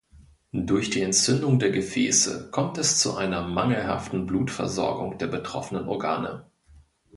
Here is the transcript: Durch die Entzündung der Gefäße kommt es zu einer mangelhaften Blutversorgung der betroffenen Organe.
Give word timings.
Durch 0.51 0.89
die 0.89 1.01
Entzündung 1.03 1.59
der 1.59 1.69
Gefäße 1.69 2.49
kommt 2.49 2.79
es 2.79 2.97
zu 2.97 3.15
einer 3.17 3.43
mangelhaften 3.47 4.25
Blutversorgung 4.25 5.19
der 5.19 5.27
betroffenen 5.27 5.87
Organe. 5.87 6.47